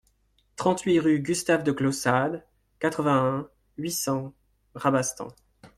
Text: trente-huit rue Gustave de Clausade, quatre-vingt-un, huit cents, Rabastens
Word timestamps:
trente-huit 0.55 0.97
rue 0.99 1.19
Gustave 1.19 1.61
de 1.63 1.71
Clausade, 1.71 2.43
quatre-vingt-un, 2.79 3.47
huit 3.77 3.91
cents, 3.91 4.33
Rabastens 4.73 5.35